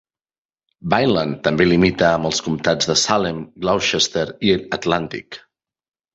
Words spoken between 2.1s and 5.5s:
amb els comptats de Salem, Gloucester i Atlantic.